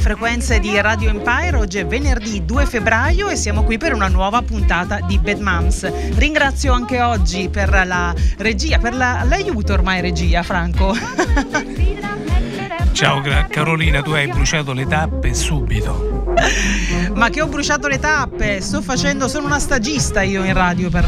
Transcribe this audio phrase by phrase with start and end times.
[0.00, 1.56] frequenze di Radio Empire.
[1.58, 6.16] Oggi è venerdì 2 febbraio e siamo qui per una nuova puntata di Bad Moms.
[6.16, 10.96] Ringrazio anche oggi per la regia, per la, l'aiuto ormai regia, Franco.
[12.92, 16.34] Ciao Carolina, tu hai bruciato le tappe subito.
[17.20, 21.04] Ma che ho bruciato le tappe, sto facendo, sono una stagista io in radio per,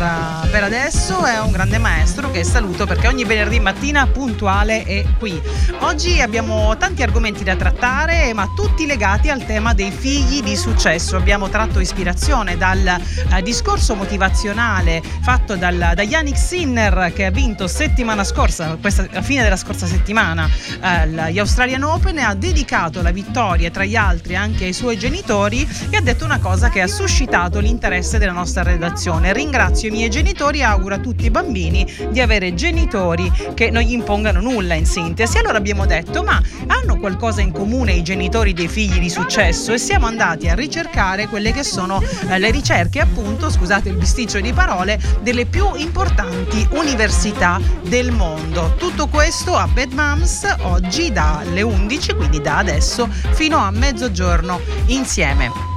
[0.50, 5.40] per adesso, è un grande maestro che saluto perché ogni venerdì mattina puntuale è qui.
[5.78, 11.16] Oggi abbiamo tanti argomenti da trattare, ma tutti legati al tema dei figli di successo.
[11.16, 17.66] Abbiamo tratto ispirazione dal eh, discorso motivazionale fatto dal, da Yannick Sinner che ha vinto
[17.66, 23.00] settimana scorsa, questa, a fine della scorsa settimana, eh, gli Australian Open e ha dedicato
[23.00, 26.80] la vittoria tra gli altri anche ai suoi genitori e ha detto una cosa che
[26.80, 29.32] ha suscitato l'interesse della nostra redazione.
[29.32, 33.82] Ringrazio i miei genitori e auguro a tutti i bambini di avere genitori che non
[33.82, 35.38] gli impongano nulla in sintesi.
[35.38, 39.72] Allora abbiamo detto, ma hanno qualcosa in comune i genitori dei figli di successo?
[39.72, 44.40] E siamo andati a ricercare quelle che sono eh, le ricerche, appunto, scusate il bisticcio
[44.40, 48.74] di parole, delle più importanti università del mondo.
[48.76, 55.71] Tutto questo a Bad Moms oggi dalle 11, quindi da adesso fino a mezzogiorno insieme.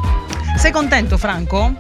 [0.56, 1.76] Sei contento Franco?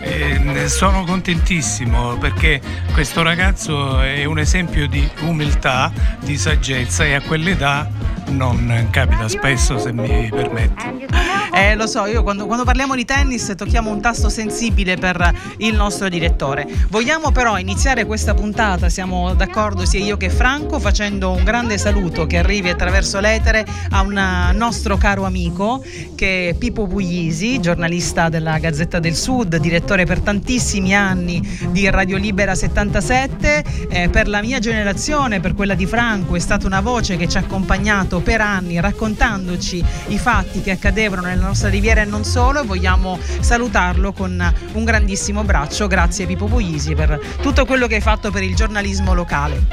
[0.00, 2.60] Eh, sono contentissimo perché
[2.92, 7.88] questo ragazzo è un esempio di umiltà, di saggezza e a quell'età
[8.28, 11.35] non capita spesso se mi permetti.
[11.52, 15.74] Eh, lo so, io quando, quando, parliamo di tennis tocchiamo un tasto sensibile per il
[15.74, 16.66] nostro direttore.
[16.88, 22.26] Vogliamo però iniziare questa puntata, siamo d'accordo sia io che Franco, facendo un grande saluto
[22.26, 25.84] che arrivi attraverso l'etere a un nostro caro amico
[26.14, 32.16] che è Pippo Puglisi, giornalista della Gazzetta del Sud, direttore per tantissimi anni di Radio
[32.16, 33.64] Libera 77.
[33.88, 37.36] Eh, per la mia generazione, per quella di Franco, è stata una voce che ci
[37.36, 42.64] ha accompagnato per anni raccontandoci i fatti che accadevano nella nostra riviera e non solo.
[42.64, 45.86] Vogliamo salutarlo con un grandissimo braccio.
[45.86, 49.64] Grazie Pippo Puglisi per tutto quello che hai fatto per il giornalismo locale.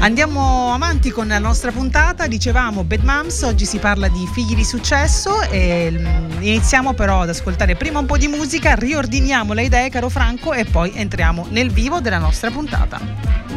[0.00, 2.26] Andiamo avanti con la nostra puntata.
[2.26, 7.28] Dicevamo Bad Moms, oggi si parla di figli di successo e mm, iniziamo però ad
[7.28, 11.70] ascoltare prima un po' di musica, riordiniamo le idee caro Franco e poi entriamo nel
[11.70, 13.00] vivo della nostra puntata.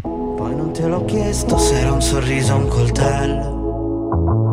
[0.02, 4.53] Poi non te l'ho chiesto se era un sorriso o un coltello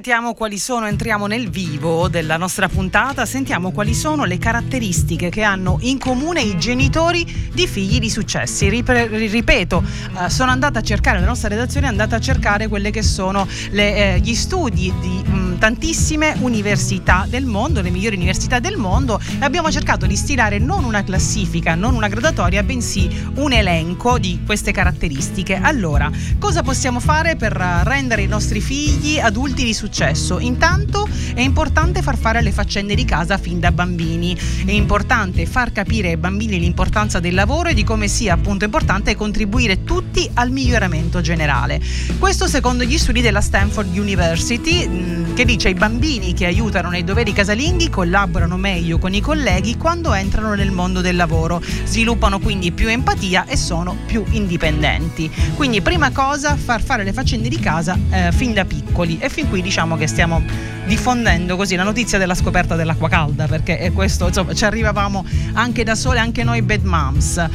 [0.00, 5.42] sentiamo quali sono, entriamo nel vivo della nostra puntata, sentiamo quali sono le caratteristiche che
[5.42, 8.70] hanno in comune i genitori di figli di successi.
[8.70, 9.84] Rip- ripeto,
[10.24, 13.46] eh, sono andata a cercare, la nostra redazione è andata a cercare quelle che sono
[13.72, 15.22] le, eh, gli studi di
[15.60, 20.84] tantissime università del mondo, le migliori università del mondo e abbiamo cercato di stilare non
[20.84, 25.60] una classifica, non una gradatoria, bensì un elenco di queste caratteristiche.
[25.62, 30.38] Allora, cosa possiamo fare per rendere i nostri figli adulti di successo?
[30.38, 34.34] Intanto è importante far fare le faccende di casa fin da bambini,
[34.64, 39.14] è importante far capire ai bambini l'importanza del lavoro e di come sia appunto importante
[39.14, 41.82] contribuire tutti al miglioramento generale.
[42.18, 47.32] Questo secondo gli studi della Stanford University che dice i bambini che aiutano nei doveri
[47.32, 52.88] casalinghi collaborano meglio con i colleghi quando entrano nel mondo del lavoro, sviluppano quindi più
[52.88, 55.28] empatia e sono più indipendenti.
[55.56, 59.18] Quindi prima cosa far fare le faccende di casa eh, fin da piccoli.
[59.18, 60.40] E fin qui diciamo che stiamo
[60.86, 65.94] diffondendo così la notizia della scoperta dell'acqua calda perché questo insomma ci arrivavamo anche da
[65.94, 67.48] sole anche noi bad moms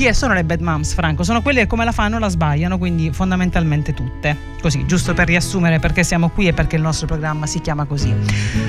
[0.00, 1.24] chi sono le bad moms Franco?
[1.24, 5.78] sono quelle che come la fanno la sbagliano quindi fondamentalmente tutte così giusto per riassumere
[5.78, 8.14] perché siamo qui e perché il nostro programma si chiama così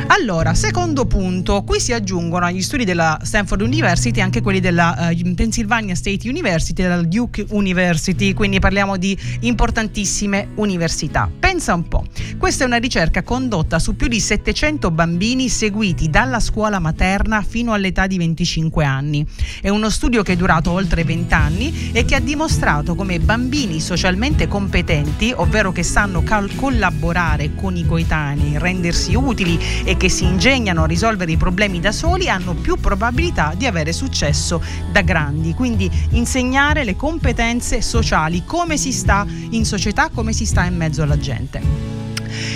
[0.07, 5.33] allora secondo punto qui si aggiungono agli studi della Stanford University anche quelli della uh,
[5.33, 12.03] Pennsylvania State University della Duke University quindi parliamo di importantissime università pensa un po'
[12.37, 17.71] questa è una ricerca condotta su più di 700 bambini seguiti dalla scuola materna fino
[17.73, 19.23] all'età di 25 anni.
[19.61, 23.79] È uno studio che è durato oltre 20 anni e che ha dimostrato come bambini
[23.79, 30.23] socialmente competenti, ovvero che sanno cal- collaborare con i coetanei, rendersi utili e che si
[30.23, 35.53] ingegnano a risolvere i problemi da soli, hanno più probabilità di avere successo da grandi.
[35.53, 41.01] Quindi insegnare le competenze sociali, come si sta in società, come si sta in mezzo
[41.01, 42.10] alla gente.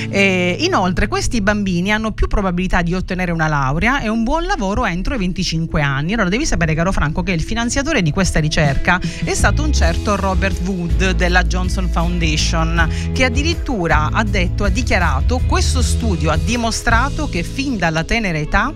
[0.09, 4.85] E inoltre questi bambini hanno più probabilità di ottenere una laurea e un buon lavoro
[4.85, 6.13] entro i 25 anni.
[6.13, 10.15] Allora devi sapere caro Franco che il finanziatore di questa ricerca è stato un certo
[10.15, 17.27] Robert Wood della Johnson Foundation che addirittura ha detto, ha dichiarato questo studio ha dimostrato
[17.29, 18.73] che fin dalla tenera età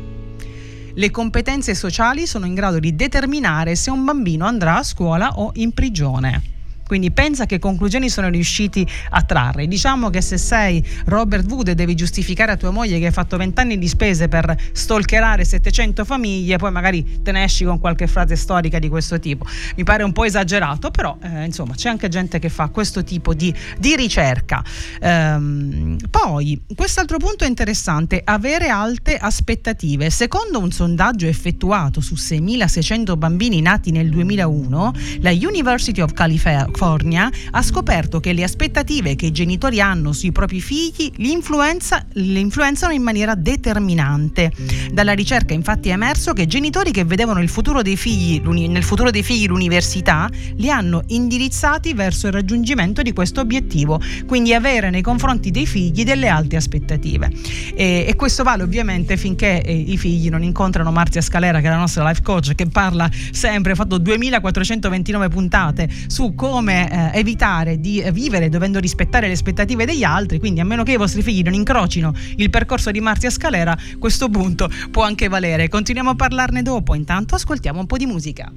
[0.93, 5.51] le competenze sociali sono in grado di determinare se un bambino andrà a scuola o
[5.55, 6.58] in prigione.
[6.89, 9.67] Quindi pensa che conclusioni sono riusciti a trarre.
[9.67, 13.38] Diciamo che se sei Robert Wood e devi giustificare a tua moglie che hai fatto
[13.38, 18.08] 20 anni di spese per stalkerare 700 famiglie, poi magari te ne esci con qualche
[18.08, 19.46] frase storica di questo tipo.
[19.75, 23.36] Mi pare un po' esagerato, però eh, insomma c'è anche gente che fa questo tipo
[23.36, 24.63] di, di ricerca.
[25.00, 30.10] Ehm, poi, quest'altro punto è interessante, avere alte aspettative.
[30.10, 36.38] Secondo un sondaggio effettuato su 6.600 bambini nati nel 2001, la University of California
[36.79, 42.05] California ha scoperto che le aspettative che i genitori hanno sui propri figli li, influenza,
[42.13, 44.50] li influenzano in maniera determinante.
[44.89, 49.48] Dalla ricerca infatti è emerso che genitori che vedevano futuro figli, nel futuro dei figli
[49.48, 55.65] l'università li hanno indirizzati verso il raggiungimento di questo obiettivo, quindi avere nei confronti dei
[55.65, 57.29] figli delle alte aspettative.
[57.75, 61.71] E, e questo vale ovviamente finché eh, i figli non incontrano Marzia Scalera, che è
[61.71, 67.19] la nostra life coach, che parla sempre, ha fatto 2429 puntate su come come eh,
[67.19, 71.23] evitare di vivere dovendo rispettare le aspettative degli altri, quindi a meno che i vostri
[71.23, 75.67] figli non incrocino il percorso di Marzia Scalera, questo punto può anche valere.
[75.67, 78.51] Continuiamo a parlarne dopo, intanto ascoltiamo un po' di musica.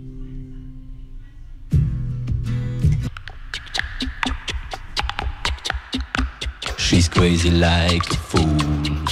[6.77, 9.03] She's crazy like a fool.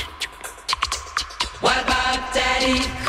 [1.60, 2.99] What about daddy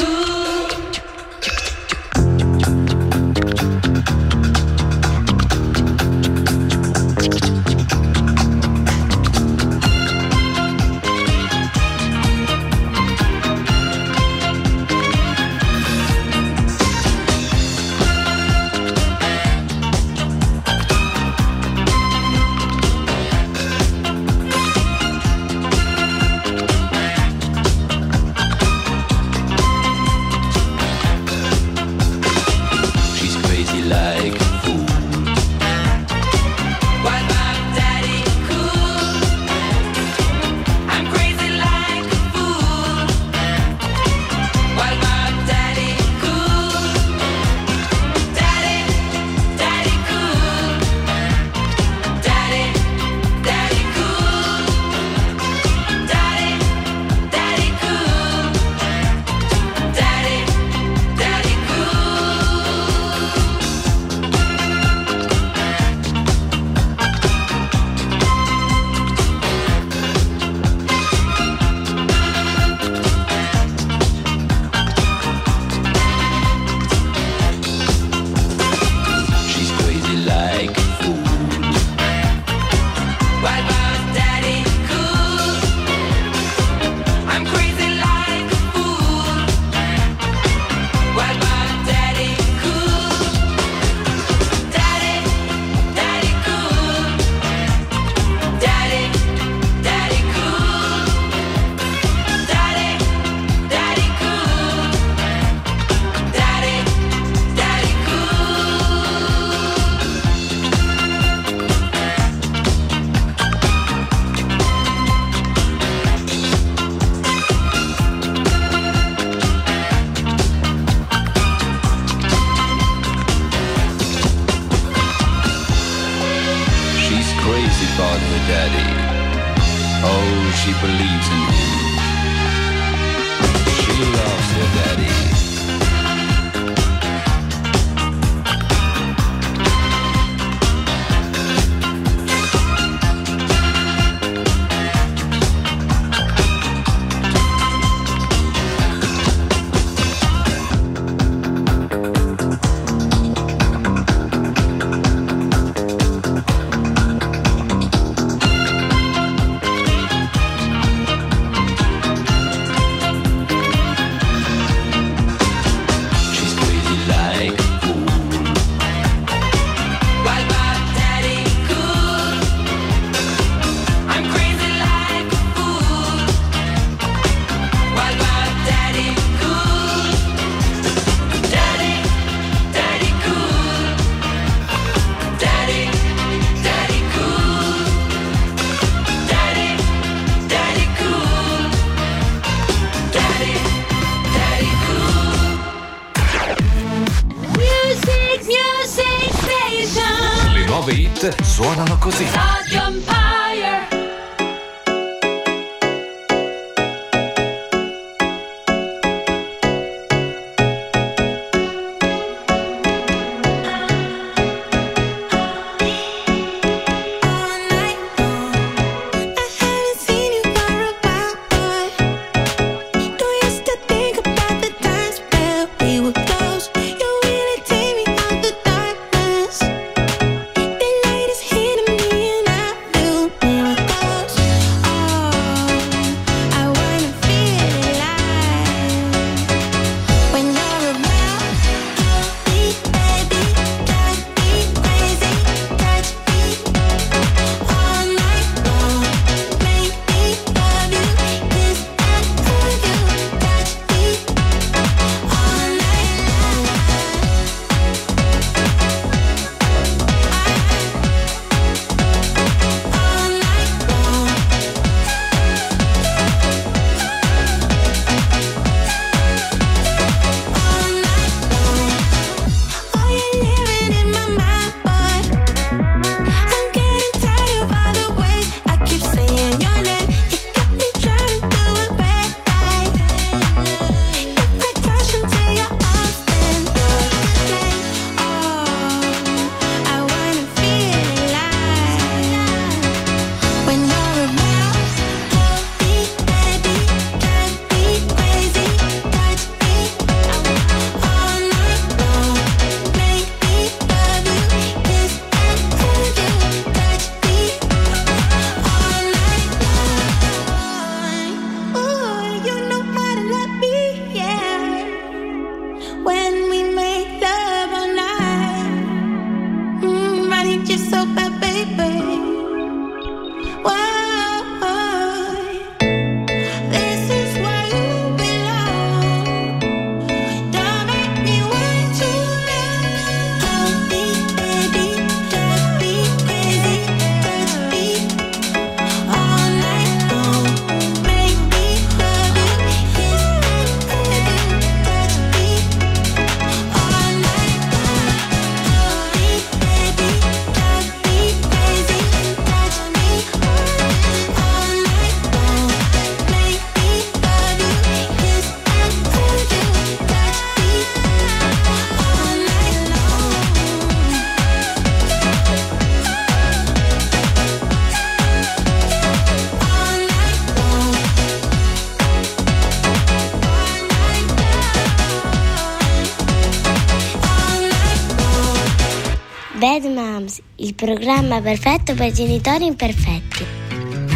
[381.31, 383.45] programma perfetto per genitori imperfetti.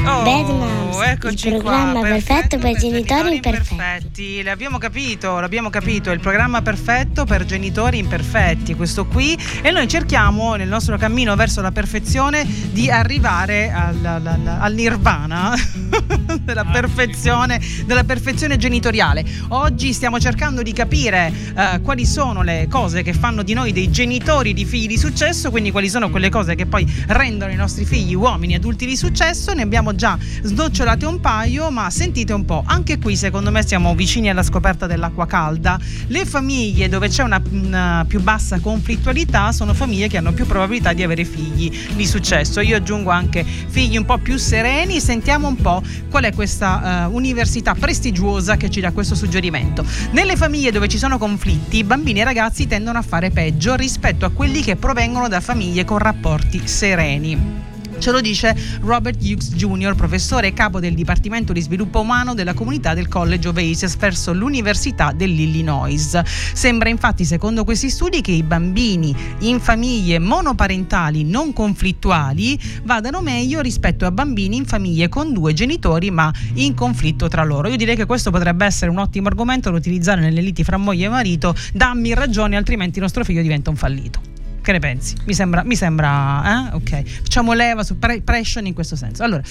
[0.06, 4.44] Oh, Bad Moms, eccoci il programma qua, perfetto, perfetto per, genitori, imperfetti.
[4.44, 9.88] L'abbiamo capito, l'abbiamo capito, è il programma perfetto per genitori imperfetti, questo qui, e noi
[9.88, 15.56] cerchiamo nel nostro cammino verso la perfezione di arrivare al, al, al nirvana
[16.42, 19.26] della, perfezione, della perfezione genitoriale.
[19.50, 23.90] Oggi stiamo cercando di capire uh, quali sono le cose che fanno di noi dei
[23.90, 27.86] genitori di figli di successo, quindi quali sono quelle cose che poi rendono i nostri
[27.86, 29.54] figli uomini adulti di successo.
[29.54, 33.94] Ne abbiamo già snocciolate un paio, ma sentite un po', anche qui secondo me siamo
[33.96, 35.80] vicini alla scoperta dell'acqua calda.
[36.08, 40.94] Le famiglie dove c'è una, una più bassa conflittualità sono famiglie che hanno più probabilità
[40.94, 42.60] di avere figli di successo.
[42.62, 47.16] Io aggiungo anche figli un po' più sereni, sentiamo un po' qual è questa uh,
[47.16, 49.86] università prestigiosa che ci dà questo suggerimento.
[50.12, 54.32] Nelle famiglie dove ci sono conflitti, bambini e ragazzi tendono a fare peggio rispetto a
[54.32, 57.75] quelli che provengono da famiglie con rapporti sereni.
[57.98, 62.54] Ce lo dice Robert Hughes Jr., professore e capo del Dipartimento di Sviluppo Umano della
[62.54, 66.22] comunità del College of Aces verso l'Università dell'Illinois.
[66.54, 73.62] Sembra infatti, secondo questi studi, che i bambini in famiglie monoparentali non conflittuali vadano meglio
[73.62, 77.70] rispetto a bambini in famiglie con due genitori ma in conflitto tra loro.
[77.70, 81.06] Io direi che questo potrebbe essere un ottimo argomento da utilizzare nelle liti fra moglie
[81.06, 81.56] e marito.
[81.74, 84.35] Dammi ragione, altrimenti il nostro figlio diventa un fallito.
[84.66, 85.14] Che ne pensi?
[85.26, 86.76] Mi sembra, mi sembra eh?
[86.76, 87.04] ok.
[87.22, 89.22] Facciamo leva su pre- pressure in questo senso.
[89.22, 89.44] Allora.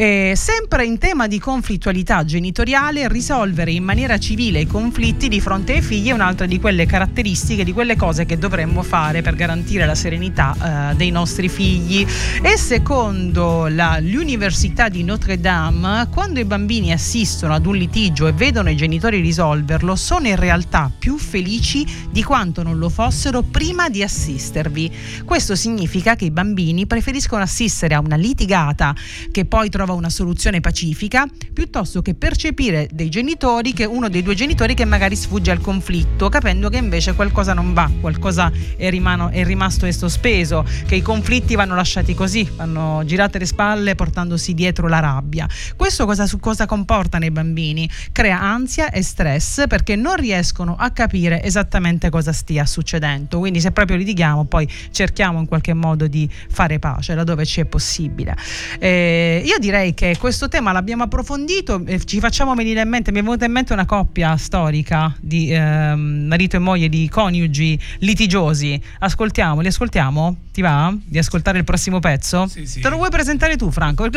[0.00, 5.74] Eh, sempre in tema di conflittualità genitoriale, risolvere in maniera civile i conflitti di fronte
[5.74, 9.84] ai figli è un'altra di quelle caratteristiche, di quelle cose che dovremmo fare per garantire
[9.84, 12.06] la serenità eh, dei nostri figli.
[12.40, 18.32] E secondo la, l'Università di Notre Dame, quando i bambini assistono ad un litigio e
[18.32, 23.90] vedono i genitori risolverlo, sono in realtà più felici di quanto non lo fossero prima
[23.90, 24.90] di assistervi.
[25.26, 28.94] Questo significa che i bambini preferiscono assistere a una litigata
[29.30, 34.22] che poi trova trova una soluzione pacifica piuttosto che percepire dei genitori che uno dei
[34.22, 38.88] due genitori che magari sfugge al conflitto capendo che invece qualcosa non va qualcosa è,
[38.88, 43.94] rimano, è rimasto e sospeso che i conflitti vanno lasciati così vanno girate le spalle
[43.94, 45.48] portandosi dietro la rabbia.
[45.76, 47.88] Questo cosa, cosa comporta nei bambini?
[48.12, 53.38] Crea ansia e stress perché non riescono a capire esattamente cosa stia succedendo.
[53.38, 57.64] Quindi se proprio litighiamo poi cerchiamo in qualche modo di fare pace laddove ci è
[57.64, 58.36] possibile.
[58.78, 63.12] Eh, io direi direi che questo tema l'abbiamo approfondito e ci facciamo venire in mente,
[63.12, 67.78] mi è venuta in mente una coppia storica di eh, marito e moglie di coniugi
[67.98, 68.80] litigiosi.
[68.98, 70.36] Ascoltiamo, li ascoltiamo?
[70.52, 72.48] Ti va di ascoltare il prossimo pezzo?
[72.48, 72.80] Sì, sì.
[72.80, 74.08] Te lo vuoi presentare tu, Franco?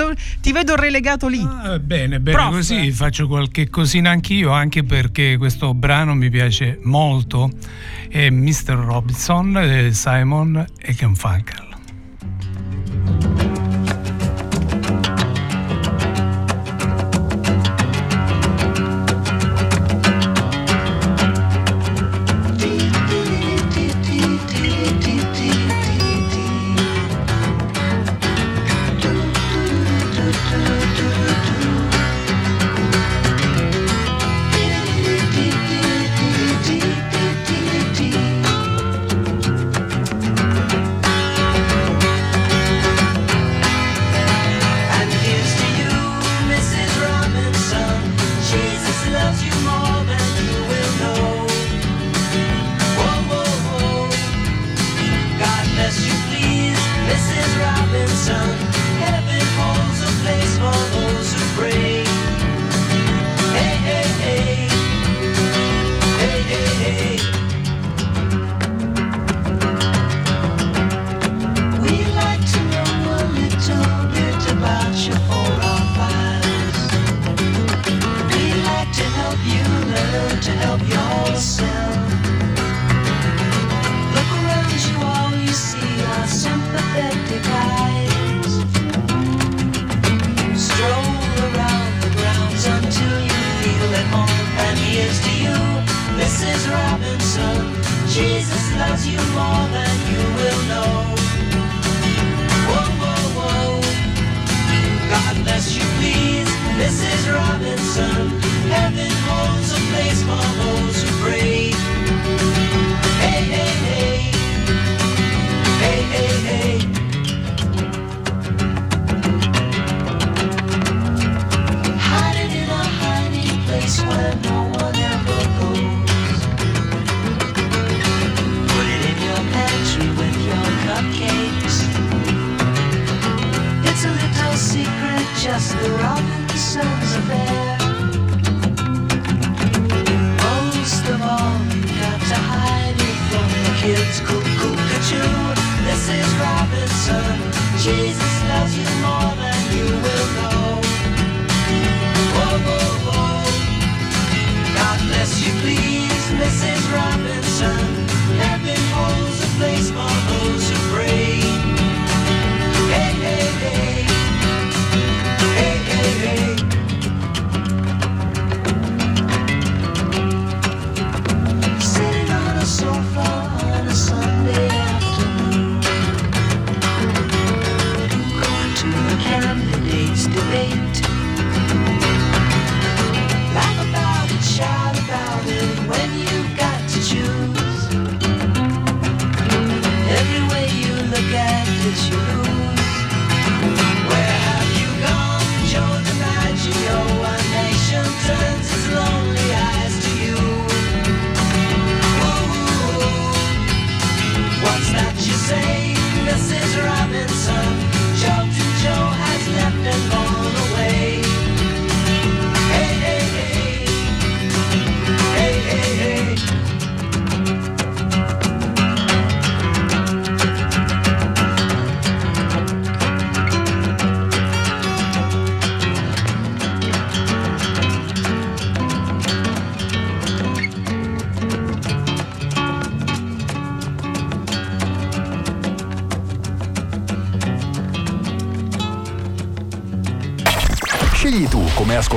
[0.42, 1.40] ti vedo relegato lì.
[1.40, 2.52] Ah, bene, bene, Prof.
[2.56, 7.52] così faccio qualche cosina anch'io, anche perché questo brano mi piace molto.
[8.10, 8.74] È Mr.
[8.74, 11.73] Robinson, eh, Simon e Ken Funkel.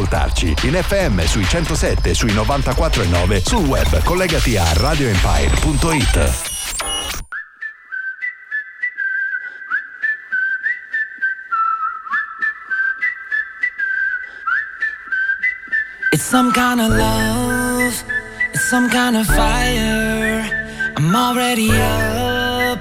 [0.07, 6.55] Ascoltarci in FM sui 107 sui 94 e 9 sul web collegati a radioempire.it.
[16.13, 18.05] It's some kind of love,
[18.53, 20.49] it's some kind of fire.
[20.97, 22.81] I'm already up,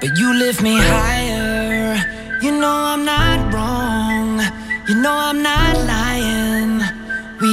[0.00, 1.96] but you lift me higher.
[2.40, 4.40] You know I'm not wrong,
[4.86, 5.95] you know I'm not lying.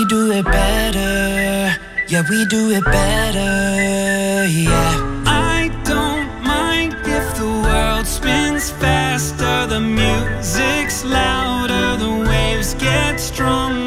[0.04, 1.80] We do it better.
[2.10, 4.46] Yeah, we do it better.
[4.46, 5.24] Yeah.
[5.26, 13.83] I don't mind if the world spins faster, the music's louder, the waves get stronger.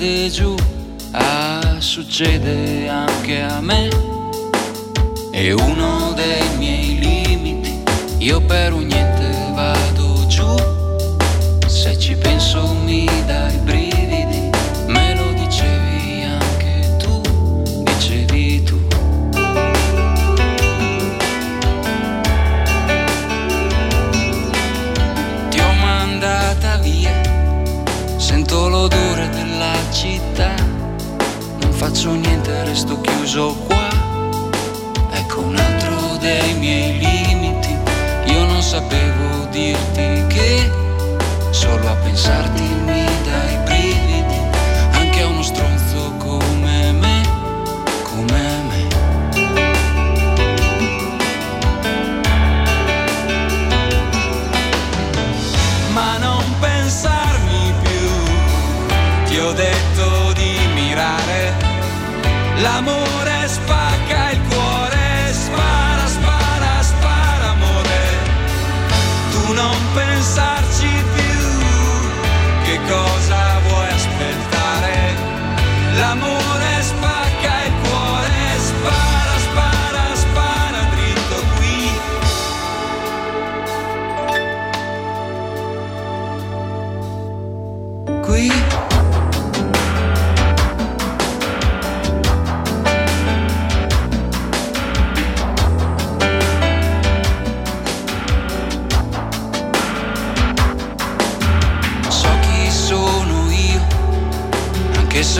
[0.00, 0.54] Cade giù.
[1.12, 3.09] Ah, succede anche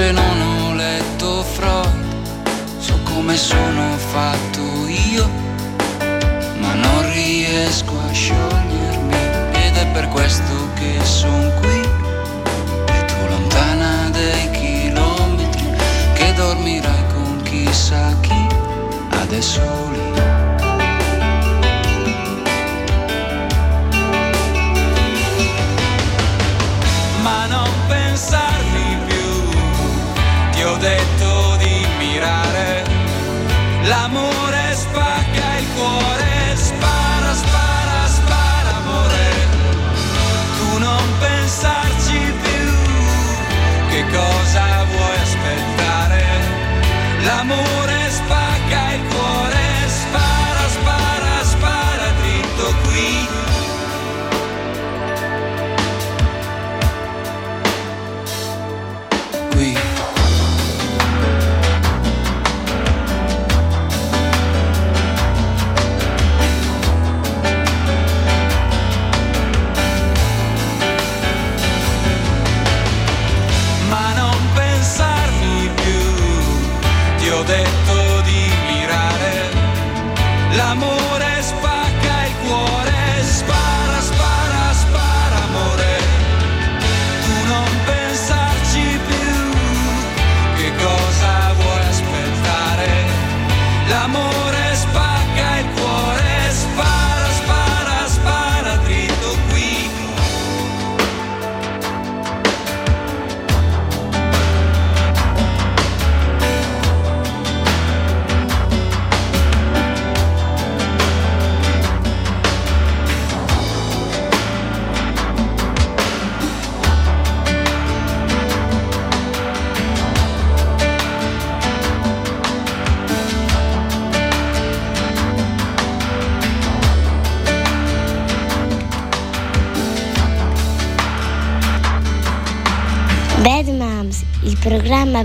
[0.00, 2.04] se non ho letto Freud,
[2.78, 5.28] so come sono fatto io,
[6.58, 9.14] ma non riesco a sciogliermi
[9.52, 11.80] ed è per questo che sono qui
[12.94, 15.70] e tu lontana dei chilometri
[16.14, 18.46] che dormirai con chissà chi
[19.10, 19.60] adesso
[19.92, 20.29] lì.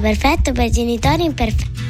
[0.06, 1.84] Perfetto per genitori imperfetti.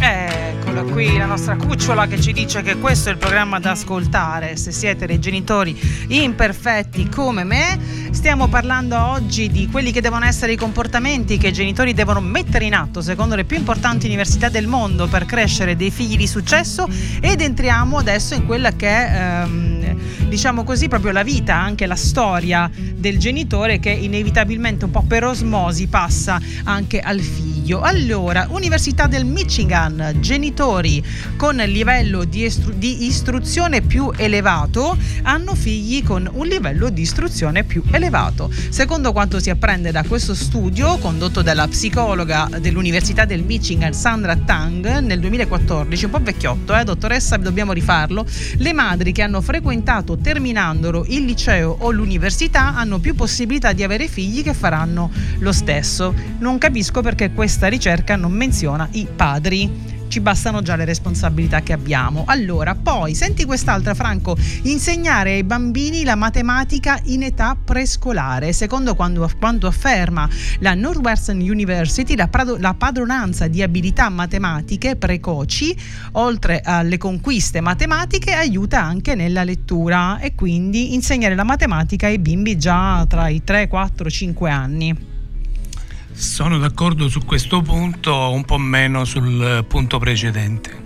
[0.00, 4.56] Eccola qui la nostra cucciola che ci dice che questo è il programma da ascoltare
[4.56, 7.78] se siete dei genitori imperfetti come me.
[8.10, 12.64] Stiamo parlando oggi di quelli che devono essere i comportamenti che i genitori devono mettere
[12.64, 16.88] in atto secondo le più importanti università del mondo per crescere dei figli di successo
[17.20, 19.73] ed entriamo adesso in quella che è ehm,
[20.34, 25.22] diciamo così proprio la vita, anche la storia del genitore che inevitabilmente un po' per
[25.22, 27.54] osmosi passa anche al figlio.
[27.64, 27.80] Figlio.
[27.80, 31.02] Allora, Università del Michigan, genitori
[31.36, 37.64] con livello di, estru- di istruzione più elevato hanno figli con un livello di istruzione
[37.64, 38.50] più elevato.
[38.68, 44.98] Secondo quanto si apprende da questo studio condotto dalla psicologa dell'Università del Michigan Sandra Tang
[44.98, 48.26] nel 2014, un po' vecchiotto, eh, dottoressa, dobbiamo rifarlo,
[48.58, 54.06] le madri che hanno frequentato terminandolo il liceo o l'università hanno più possibilità di avere
[54.06, 56.14] figli che faranno lo stesso.
[56.38, 61.72] Non capisco perché questa ricerca non menziona i padri ci bastano già le responsabilità che
[61.72, 62.24] abbiamo.
[62.26, 68.52] Allora, poi senti quest'altra, Franco, insegnare ai bambini la matematica in età prescolare.
[68.52, 75.76] Secondo quando, quanto afferma la Northwestern University, la, prado, la padronanza di abilità matematiche precoci,
[76.12, 82.58] oltre alle conquiste matematiche, aiuta anche nella lettura e quindi insegnare la matematica ai bimbi
[82.58, 85.13] già tra i 3, 4, 5 anni.
[86.16, 90.83] Sono d'accordo su questo punto, un po' meno sul punto precedente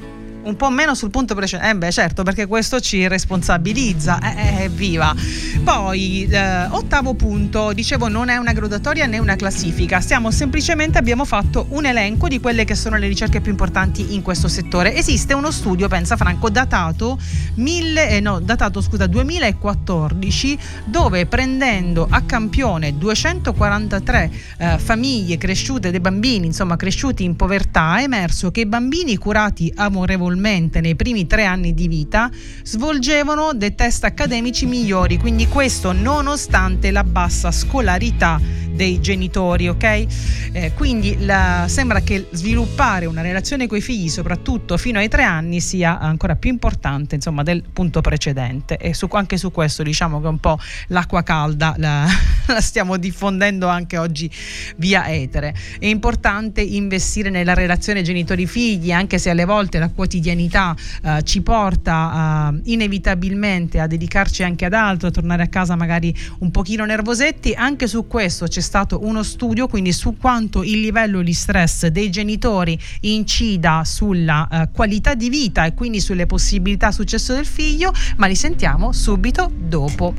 [0.48, 1.70] un po' meno sul punto precedente.
[1.70, 4.18] Eh beh, certo, perché questo ci responsabilizza.
[4.18, 5.14] Eh, eh, viva.
[5.62, 10.00] Poi, eh, ottavo punto, dicevo, non è una graduatoria né una classifica.
[10.00, 14.22] Stiamo semplicemente abbiamo fatto un elenco di quelle che sono le ricerche più importanti in
[14.22, 14.94] questo settore.
[14.94, 17.18] Esiste uno studio, pensa Franco, datato,
[17.56, 26.00] mille, eh, no, datato scusa, 2014, dove prendendo a campione 243 eh, famiglie cresciute, dei
[26.00, 31.26] bambini, insomma, cresciuti in povertà, è emerso che i bambini curati amorevolmente notevolmente nei primi
[31.26, 32.30] tre anni di vita,
[32.62, 38.40] svolgevano dei test accademici migliori, quindi questo nonostante la bassa scolarità
[38.78, 40.06] dei genitori, ok?
[40.52, 45.24] Eh, quindi la, sembra che sviluppare una relazione con i figli, soprattutto fino ai tre
[45.24, 48.76] anni, sia ancora più importante insomma, del punto precedente.
[48.76, 52.06] E su, anche su questo diciamo che un po' l'acqua calda la,
[52.46, 54.30] la stiamo diffondendo anche oggi
[54.76, 55.56] via etere.
[55.80, 62.52] È importante investire nella relazione genitori-figli, anche se alle volte la quotidianità eh, ci porta
[62.54, 67.54] eh, inevitabilmente a dedicarci anche ad altro, a tornare a casa magari un pochino nervosetti.
[67.54, 72.10] Anche su questo c'è stato uno studio quindi su quanto il livello di stress dei
[72.10, 78.26] genitori incida sulla uh, qualità di vita e quindi sulle possibilità successo del figlio, ma
[78.26, 80.14] li sentiamo subito dopo.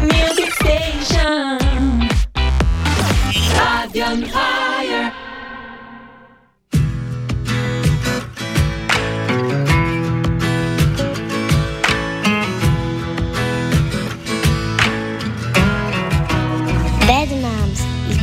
[0.00, 2.08] Music Station
[3.54, 4.57] Radio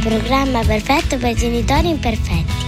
[0.06, 2.65] programma perfetto per genitori imperfetti.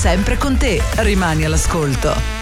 [0.00, 0.80] Sempre con te.
[0.96, 2.39] Rimani all'ascolto.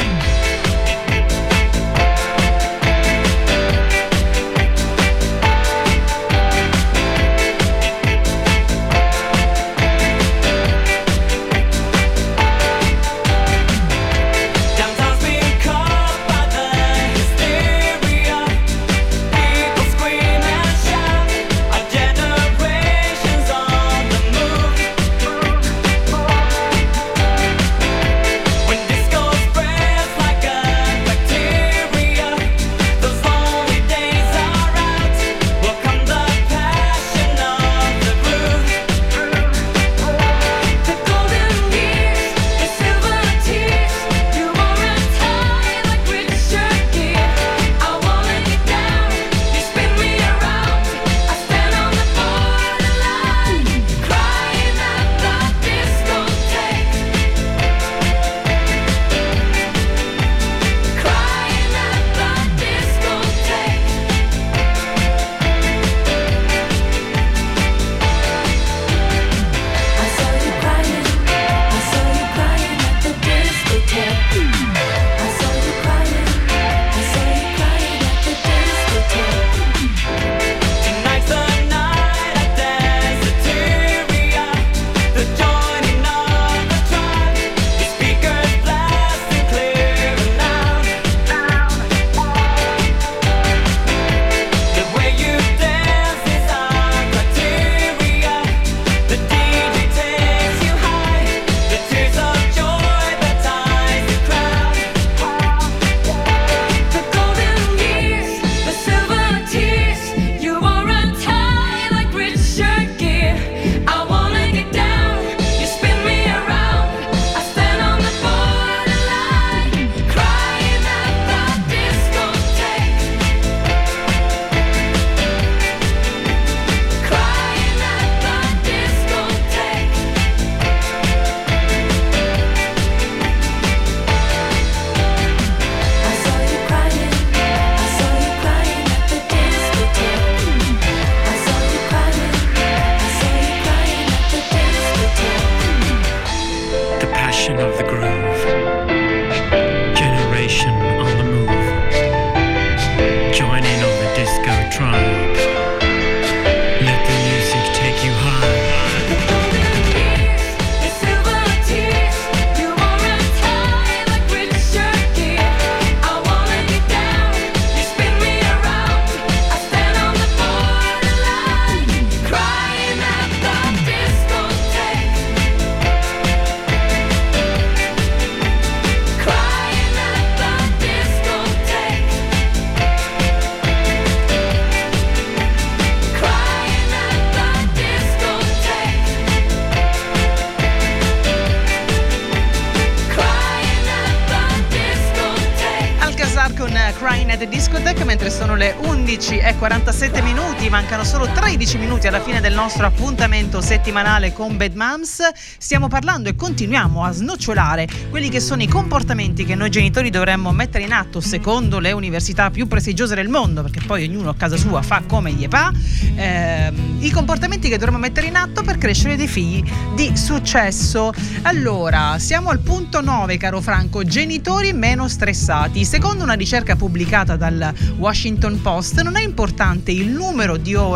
[200.71, 205.21] 47 minuti, mancano solo 13 minuti alla fine del nostro appuntamento settimanale con Bad Moms.
[205.59, 210.51] Stiamo parlando e continuiamo a snocciolare quelli che sono i comportamenti che noi genitori dovremmo
[210.51, 214.57] mettere in atto secondo le università più prestigiose del mondo, perché poi ognuno a casa
[214.57, 215.73] sua fa come gli fa.
[216.17, 219.63] Eh, I comportamenti che dovremmo mettere in atto per crescere dei figli
[219.95, 221.13] di successo.
[221.43, 225.85] Allora, siamo al punto 9, caro Franco, genitori meno stressati.
[225.85, 230.87] Secondo una ricerca pubblicata dal Washington Post, non è importante il numero di ore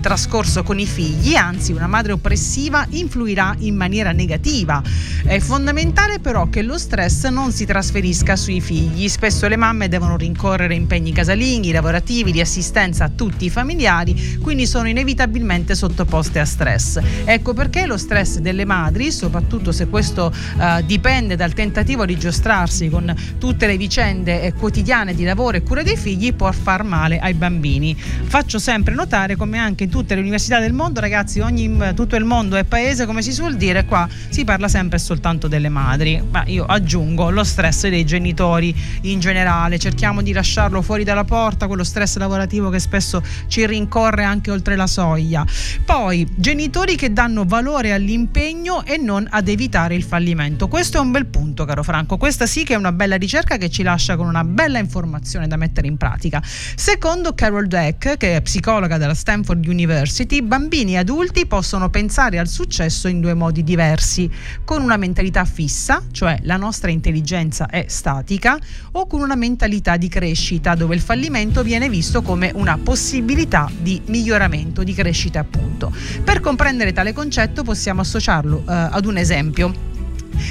[0.00, 4.82] trascorso con i figli, anzi una madre oppressiva influirà in maniera negativa.
[5.24, 9.08] È fondamentale però che lo stress non si trasferisca sui figli.
[9.08, 14.66] Spesso le mamme devono rincorrere impegni casalinghi, lavorativi, di assistenza a tutti i familiari, quindi
[14.66, 17.00] sono inevitabilmente sottoposte a stress.
[17.24, 22.88] Ecco perché lo stress delle madri, soprattutto se questo uh, dipende dal tentativo di giostrarsi
[22.88, 27.18] con tutte le vicende eh, quotidiane di lavoro e cura dei figli, può far male
[27.18, 27.96] ai bambini.
[27.96, 32.24] Faccio sempre notare come anche in tutte le università del mondo, ragazzi, ogni, tutto il
[32.24, 36.22] mondo è paese, come si suol dire, qua si parla sempre e soltanto delle madri.
[36.30, 41.66] Ma io aggiungo lo stress dei genitori in generale, cerchiamo di lasciarlo fuori dalla porta,
[41.66, 45.44] quello stress lavorativo che spesso ci rincorre anche oltre la soglia.
[45.84, 50.68] Poi, genitori che danno valore all'impegno e non ad evitare il fallimento.
[50.68, 52.16] Questo è un bel punto, caro Franco.
[52.16, 55.56] Questa sì che è una bella ricerca che ci lascia con una bella informazione da
[55.56, 56.42] mettere in pratica.
[56.42, 62.46] Secondo Carol Dweck, che è psicologa della Stanford University, bambini e adulti possono pensare al
[62.46, 64.30] successo in due modi diversi,
[64.64, 68.56] con una mentalità fissa, cioè la nostra intelligenza è statica,
[68.92, 74.00] o con una mentalità di crescita, dove il fallimento viene visto come una possibilità di
[74.06, 75.92] miglioramento, di crescita appunto.
[76.22, 79.97] Per comprendere tale concetto possiamo associarlo eh, ad un esempio.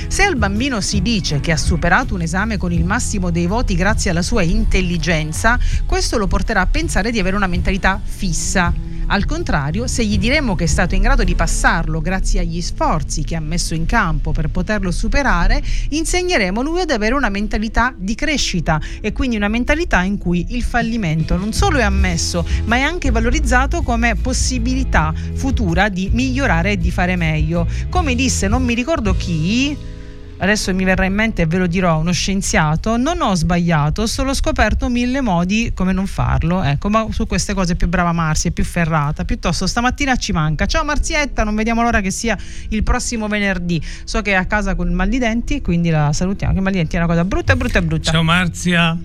[0.07, 3.75] Se al bambino si dice che ha superato un esame con il massimo dei voti
[3.75, 8.73] grazie alla sua intelligenza, questo lo porterà a pensare di avere una mentalità fissa
[9.07, 13.23] al contrario, se gli diremo che è stato in grado di passarlo grazie agli sforzi
[13.23, 18.15] che ha messo in campo per poterlo superare, insegneremo lui ad avere una mentalità di
[18.15, 22.81] crescita e quindi una mentalità in cui il fallimento non solo è ammesso, ma è
[22.81, 27.65] anche valorizzato come possibilità futura di migliorare e di fare meglio.
[27.89, 29.95] Come disse non mi ricordo chi,
[30.38, 34.05] adesso mi verrà in mente e ve lo dirò, uno scienziato, non ho sbagliato, ho
[34.05, 36.63] solo scoperto mille modi come non farlo.
[36.63, 39.25] Ecco, ma su queste cose è più brava Marsi, è più ferrata.
[39.25, 40.65] Piuttosto stamattina ci manca.
[40.65, 42.38] Ciao Marzietta, non vediamo l'ora che sia
[42.69, 43.81] il prossimo venerdì.
[44.03, 46.53] So che è a casa con il mal di denti, quindi la salutiamo.
[46.53, 48.11] Che il mal di denti è una cosa brutta, brutta, brutta.
[48.11, 48.97] Ciao Marzia.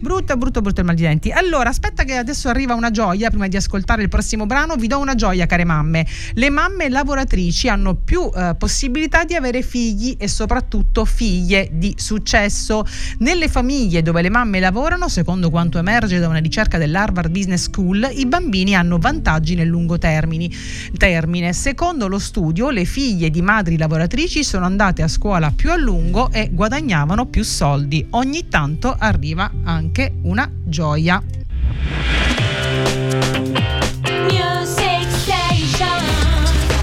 [0.00, 1.32] Brutto, brutto, brutto il mal di denti.
[1.32, 5.00] Allora, aspetta che adesso arriva una gioia, prima di ascoltare il prossimo brano, vi do
[5.00, 6.06] una gioia, care mamme.
[6.34, 12.86] Le mamme lavoratrici hanno più eh, possibilità di avere figli e soprattutto figlie di successo.
[13.18, 18.08] Nelle famiglie dove le mamme lavorano, secondo quanto emerge da una ricerca dell'Harvard Business School,
[18.14, 20.48] i bambini hanno vantaggi nel lungo termine.
[20.96, 21.52] termine.
[21.52, 26.30] Secondo lo studio, le figlie di madri lavoratrici sono andate a scuola più a lungo
[26.30, 28.06] e guadagnavano più soldi.
[28.10, 31.22] Ogni tanto arriva anche anche una gioia.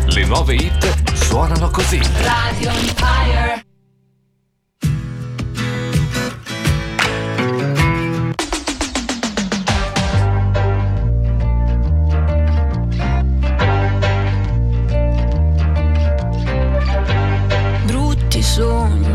[0.07, 2.01] Le nuove hit suonano così.
[2.23, 3.63] Radio Empire.
[17.85, 19.14] Brutti sogni,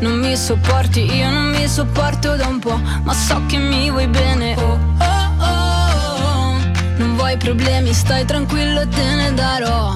[0.00, 4.06] Non mi sopporti, io non mi sopporto da un po', ma so che mi vuoi
[4.06, 4.54] bene.
[4.56, 6.56] Oh, oh, oh.
[6.96, 9.92] Non vuoi problemi, stai tranquillo, te ne darò.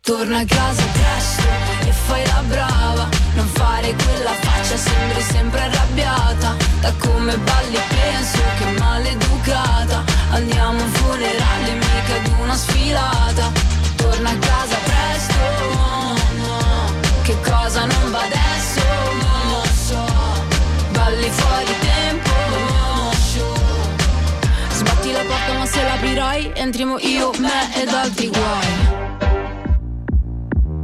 [0.00, 1.42] Torna a casa presto
[1.88, 3.08] e fai la brava.
[3.34, 6.54] Non fare quella faccia, sembri sempre arrabbiata.
[6.80, 10.04] Da come balli penso che maleducata.
[10.30, 12.31] Andiamo a un funerale, mica ad
[26.62, 28.66] entriamo io, me ed altri guai.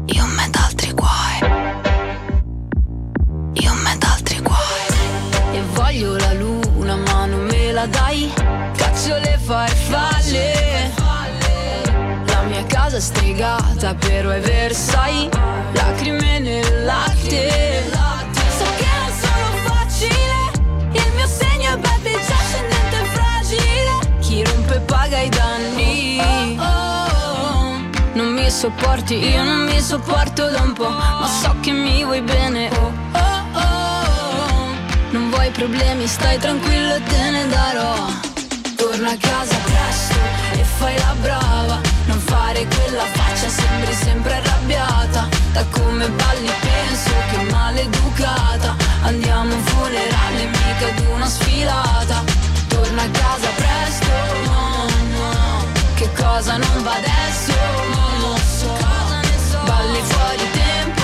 [0.07, 1.39] Io, me ed altri guai.
[3.53, 4.87] Io, me ed altri guai.
[5.53, 8.33] E voglio la luna ma non me la dai.
[8.77, 10.93] Caccio le farfalle.
[12.27, 15.31] La mia casa stregata però è Versailles.
[15.73, 17.98] Lacrime nel latte.
[28.51, 30.89] Sopporti, io non mi sopporto da un po'.
[30.89, 32.71] Ma so che mi vuoi bene.
[32.71, 34.67] Oh, oh, oh.
[35.11, 37.95] Non vuoi problemi, stai tranquillo e te ne darò.
[38.77, 40.15] Torna a casa presto
[40.53, 41.81] e fai la brava.
[42.07, 45.29] Non fare quella faccia, sembri sempre arrabbiata.
[45.53, 48.77] Da come balli penso che maleducata.
[49.03, 52.25] Andiamo a un funerale, mica ad una sfilata.
[52.69, 54.07] Torna a casa presto.
[55.95, 58.18] Che cosa non va adesso?
[59.99, 61.03] Balli fuori tempo.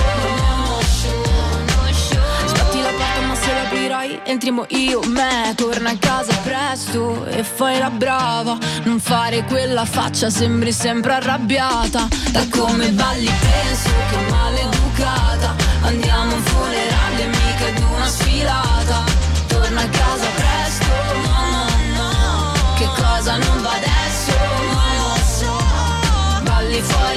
[2.47, 5.53] Sbatti la porta ma se l'aprirai entriamo io, me.
[5.55, 8.57] Torna a casa presto e fai la brava.
[8.83, 12.07] Non fare quella faccia, sembri sempre arrabbiata.
[12.31, 15.55] Da come balli penso che maleducata.
[15.81, 19.03] Andiamo a un funerale, mica ad una sfilata.
[19.47, 20.85] Torna a casa presto,
[21.23, 21.65] no, no,
[21.97, 24.31] no Che cosa non va adesso?
[24.71, 26.43] Non lo so.
[26.43, 27.14] Balli fuori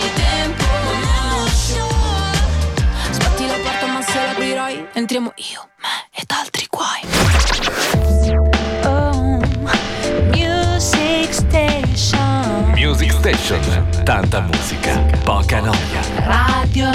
[5.08, 7.00] incontriamo io, me ed altri guai.
[12.74, 13.88] Music Station.
[14.04, 16.00] Tanta musica, poca noia.
[16.24, 16.90] Radio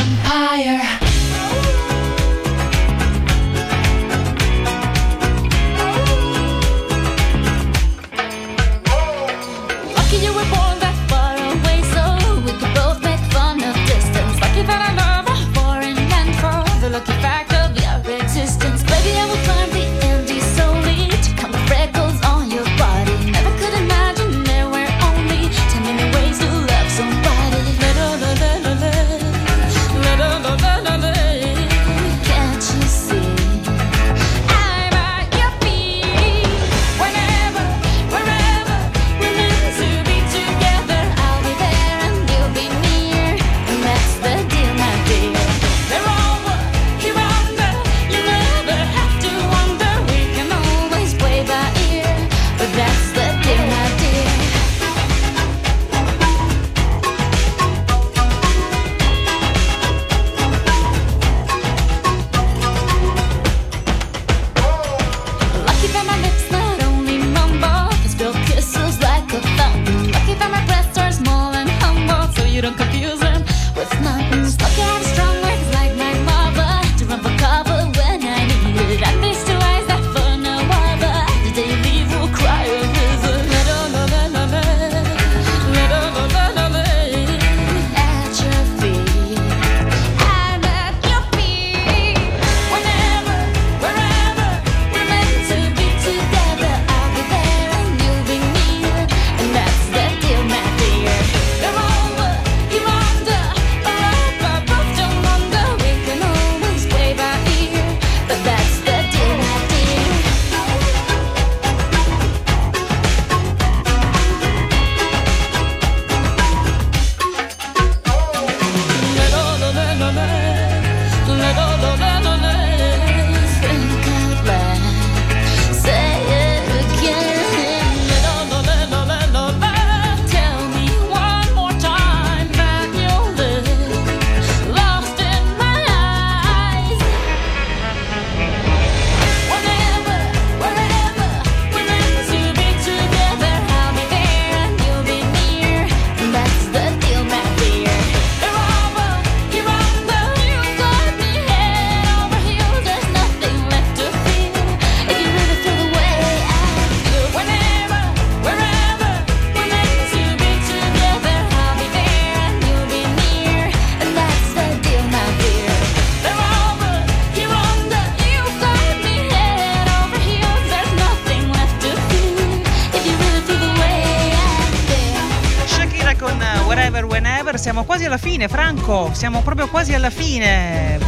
[179.93, 180.99] quasi alla fine.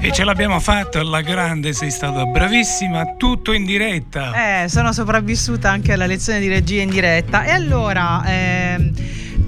[0.00, 4.64] E ce l'abbiamo fatta alla grande, sei stata bravissima, tutto in diretta.
[4.64, 7.44] Eh, sono sopravvissuta anche alla lezione di regia in diretta.
[7.44, 8.71] E allora, ehm,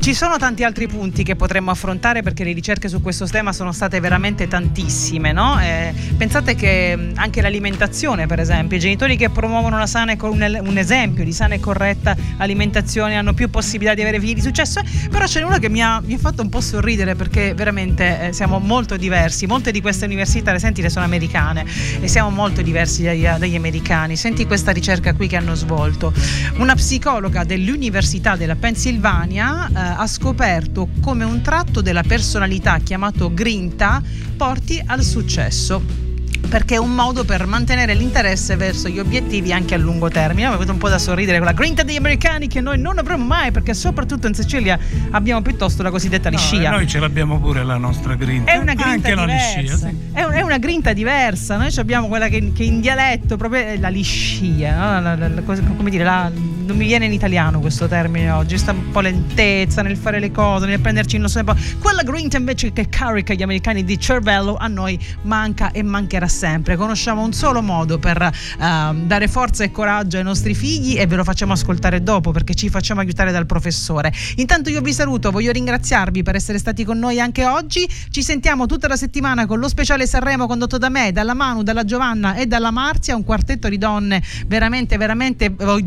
[0.05, 3.72] ci sono tanti altri punti che potremmo affrontare perché le ricerche su questo tema sono
[3.72, 5.59] state veramente tantissime, no?
[5.59, 10.30] Eh, pensate che anche l'alimentazione, per esempio, i genitori che promuovono una sana e co-
[10.30, 14.80] un, esempio di sana e corretta alimentazione hanno più possibilità di avere figli di successo,
[14.80, 17.55] eh, però ce n'è una che mi ha, mi ha fatto un po' sorridere perché
[17.55, 21.64] veramente eh, siamo molto diversi, molte di queste università, le senti, le sono americane
[21.98, 24.16] e siamo molto diversi dagli, dagli americani.
[24.16, 26.12] Senti questa ricerca qui che hanno svolto.
[26.59, 34.03] Una psicologa dell'Università della Pennsylvania eh, ha scoperto come un tratto della personalità chiamato grinta
[34.36, 36.03] porti al successo
[36.47, 40.47] perché è un modo per mantenere l'interesse verso gli obiettivi anche a lungo termine.
[40.47, 43.24] Mi venuto un po' da sorridere con la grinta degli americani che noi non avremo
[43.24, 44.78] mai, perché soprattutto in Sicilia
[45.12, 46.70] abbiamo piuttosto la cosiddetta No, liscia.
[46.70, 48.53] noi ce l'abbiamo pure la nostra grinta.
[48.53, 49.61] È una grinta Anche la diversa.
[49.61, 49.76] liscia.
[49.78, 49.97] sì.
[50.12, 51.57] È, un- è una grinta diversa.
[51.57, 55.01] Noi abbiamo quella che, che in dialetto proprio è la liscia, no?
[55.01, 56.30] La- la- la come dire, la-
[56.65, 58.59] non mi viene in italiano questo termine oggi.
[58.59, 61.61] Sta un po' lentezza nel fare le cose, nel prenderci il nostro tempo.
[61.79, 66.77] Quella grinta invece che carica gli americani di cervello a noi manca e mancherà sempre.
[66.77, 71.17] Conosciamo un solo modo per ehm, dare forza e coraggio ai nostri figli e ve
[71.17, 74.12] lo facciamo ascoltare dopo perché ci facciamo aiutare dal professore.
[74.37, 77.89] Intanto io vi saluto, voglio ringraziarvi per essere stati con noi anche oggi.
[78.11, 81.85] Ci sentiamo tutta la settimana con lo speciale Sanremo condotto da me, dalla Manu, dalla
[81.85, 85.81] Giovanna e dalla Marzia, un quartetto di donne veramente, veramente eh,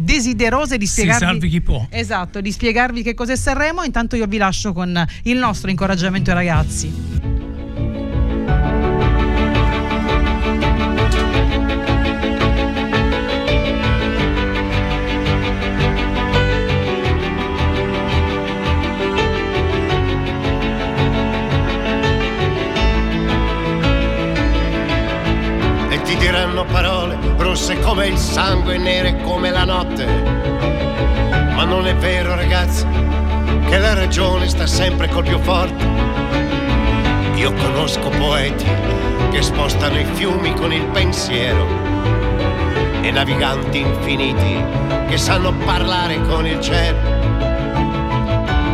[0.67, 1.19] cose, di spiegarvi.
[1.19, 1.87] Sì, salvi chi può.
[1.89, 3.83] Esatto, di spiegarvi che cos'è Sanremo.
[3.83, 7.17] Intanto io vi lascio con il nostro incoraggiamento ai ragazzi.
[26.67, 26.96] parole
[27.97, 30.05] dove il sangue è nero come la notte.
[30.05, 32.85] Ma non è vero ragazzi
[33.67, 35.83] che la ragione sta sempre col più forte.
[37.33, 38.65] Io conosco poeti
[39.31, 41.65] che spostano i fiumi con il pensiero
[43.01, 44.63] e naviganti infiniti
[45.07, 46.99] che sanno parlare con il cielo.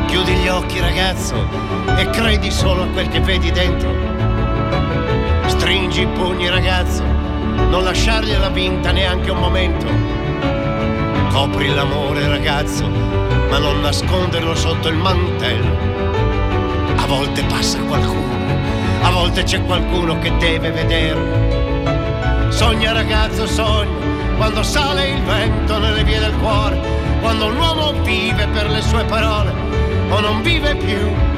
[0.07, 1.47] Chiudi gli occhi ragazzo
[1.95, 3.95] e credi solo a quel che vedi dentro.
[5.45, 7.12] Stringi i pugni ragazzo,
[7.55, 9.85] non lasciargliela vinta neanche un momento.
[11.29, 15.75] Copri l'amore ragazzo, ma non nasconderlo sotto il mantello.
[16.97, 18.45] A volte passa qualcuno,
[19.01, 22.49] a volte c'è qualcuno che deve vedere.
[22.49, 23.97] Sogna ragazzo, sogna,
[24.37, 26.79] quando sale il vento nelle vie del cuore,
[27.19, 29.51] quando un uomo vive per le sue parole
[30.09, 31.32] o non vive più.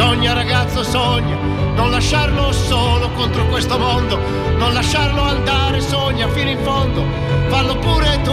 [0.00, 1.36] Sogna ragazzo, sogna,
[1.74, 4.18] non lasciarlo solo contro questo mondo,
[4.56, 7.04] non lasciarlo andare, sogna fino in fondo,
[7.48, 8.32] fallo pure tu.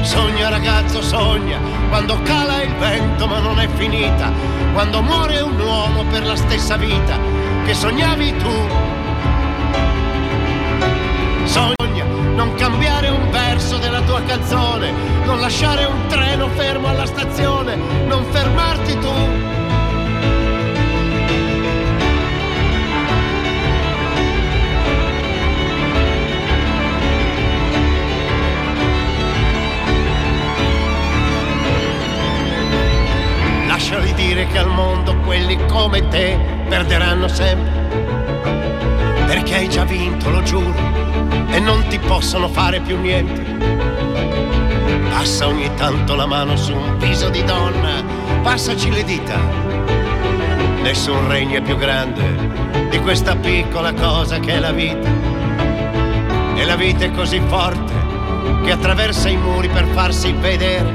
[0.00, 1.58] Sogna ragazzo, sogna,
[1.90, 4.32] quando cala il vento ma non è finita,
[4.72, 7.18] quando muore un uomo per la stessa vita
[7.66, 8.68] che sognavi tu.
[11.44, 11.81] Sogna
[12.44, 14.90] non cambiare un verso della tua canzone,
[15.24, 17.76] non lasciare un treno fermo alla stazione,
[18.06, 19.12] non fermarti tu.
[33.68, 36.36] Lasciali dire che al mondo quelli come te
[36.68, 38.31] perderanno sempre.
[39.32, 40.74] Perché hai già vinto, lo giuro,
[41.48, 43.42] e non ti possono fare più niente.
[45.08, 48.04] Passa ogni tanto la mano su un viso di donna,
[48.42, 49.38] passaci le dita.
[50.82, 52.50] Nessun regno è più grande
[52.90, 55.08] di questa piccola cosa che è la vita.
[56.54, 57.94] E la vita è così forte
[58.64, 60.92] che attraversa i muri per farsi vedere.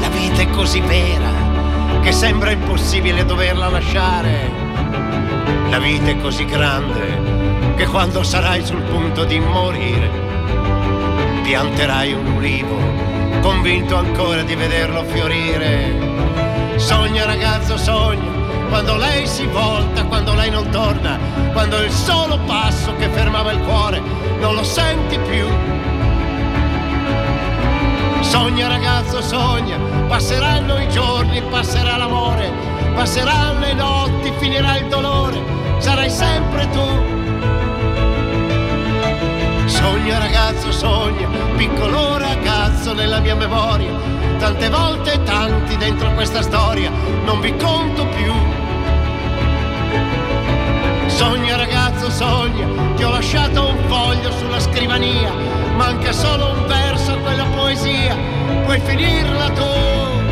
[0.00, 4.55] La vita è così vera che sembra impossibile doverla lasciare.
[5.70, 10.08] La vita è così grande che quando sarai sul punto di morire,
[11.42, 12.76] pianterai un ulivo,
[13.40, 16.14] convinto ancora di vederlo fiorire.
[16.76, 18.30] Sogna ragazzo, sogna,
[18.68, 21.18] quando lei si volta, quando lei non torna,
[21.52, 24.00] quando il solo passo che fermava il cuore
[24.40, 25.46] non lo senti più.
[28.20, 29.78] Sogna ragazzo, sogna,
[30.08, 32.50] passeranno i giorni, passerà l'amore,
[32.96, 35.38] passeranno le notti, finirà il dolore,
[35.78, 37.14] sarai sempre tu.
[39.66, 43.92] Sogna ragazzo, sogna, piccolo ragazzo nella mia memoria,
[44.38, 46.90] tante volte e tanti dentro questa storia,
[47.24, 48.32] non vi conto più.
[51.06, 52.66] Sogna ragazzo, sogna,
[52.96, 55.32] ti ho lasciato un foglio sulla scrivania,
[55.76, 58.16] manca solo un verso a quella poesia,
[58.64, 60.25] puoi finirla tu.